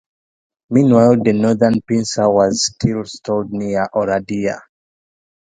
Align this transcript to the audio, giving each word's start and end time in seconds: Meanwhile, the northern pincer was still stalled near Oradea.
Meanwhile, 0.71 1.17
the 1.23 1.31
northern 1.33 1.79
pincer 1.83 2.27
was 2.27 2.71
still 2.73 3.05
stalled 3.05 3.51
near 3.53 3.87
Oradea. 3.93 4.59